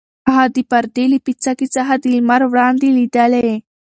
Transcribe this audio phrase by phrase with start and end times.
[0.35, 3.49] هغې د پردې له پیڅکې څخه د لمر وړانګې لیدلې.